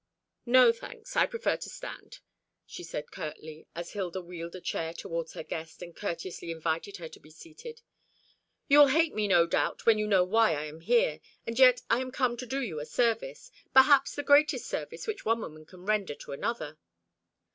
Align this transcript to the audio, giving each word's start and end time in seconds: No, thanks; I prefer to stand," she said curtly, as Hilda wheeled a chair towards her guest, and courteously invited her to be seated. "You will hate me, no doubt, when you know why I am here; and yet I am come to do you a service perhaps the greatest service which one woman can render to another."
No, 0.47 0.71
thanks; 0.71 1.15
I 1.15 1.27
prefer 1.27 1.57
to 1.57 1.69
stand," 1.69 2.21
she 2.65 2.81
said 2.83 3.11
curtly, 3.11 3.67
as 3.75 3.91
Hilda 3.91 4.19
wheeled 4.19 4.55
a 4.55 4.59
chair 4.59 4.93
towards 4.93 5.33
her 5.33 5.43
guest, 5.43 5.83
and 5.83 5.95
courteously 5.95 6.49
invited 6.49 6.97
her 6.97 7.07
to 7.09 7.19
be 7.19 7.29
seated. 7.29 7.83
"You 8.67 8.79
will 8.79 8.87
hate 8.87 9.13
me, 9.13 9.27
no 9.27 9.45
doubt, 9.45 9.85
when 9.85 9.99
you 9.99 10.07
know 10.07 10.23
why 10.23 10.55
I 10.55 10.65
am 10.65 10.79
here; 10.81 11.19
and 11.45 11.59
yet 11.59 11.83
I 11.87 11.99
am 11.99 12.11
come 12.11 12.35
to 12.37 12.47
do 12.47 12.61
you 12.63 12.79
a 12.79 12.85
service 12.87 13.51
perhaps 13.75 14.15
the 14.15 14.23
greatest 14.23 14.65
service 14.67 15.05
which 15.05 15.23
one 15.23 15.39
woman 15.41 15.67
can 15.67 15.85
render 15.85 16.15
to 16.15 16.31
another." 16.31 16.79